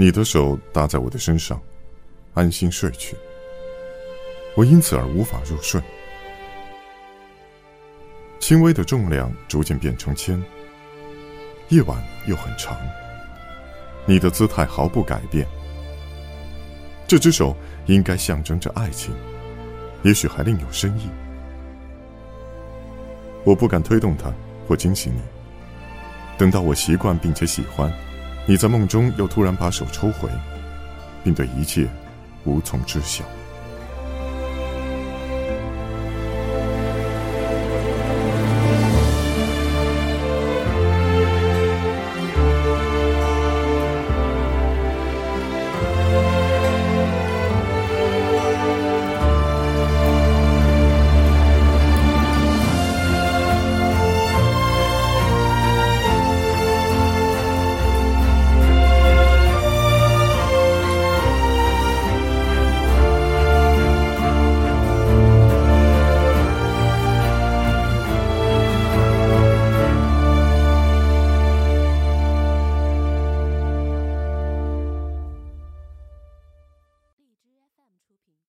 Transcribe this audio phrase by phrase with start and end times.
[0.00, 1.60] 你的手搭在我的身上，
[2.32, 3.16] 安心睡去。
[4.54, 5.82] 我因此而无法入睡。
[8.38, 10.40] 轻微的重量逐渐变成铅。
[11.70, 12.78] 夜晚又很长。
[14.06, 15.44] 你的姿态毫不改变。
[17.08, 17.56] 这只手
[17.86, 19.12] 应该象征着爱情，
[20.04, 21.10] 也许还另有深意。
[23.42, 24.32] 我不敢推动它
[24.68, 25.20] 或惊醒你。
[26.38, 27.92] 等到我习惯并且喜欢，
[28.48, 30.30] 你在梦中又突然把手抽回，
[31.22, 31.86] 并对一切
[32.44, 33.22] 无从知晓。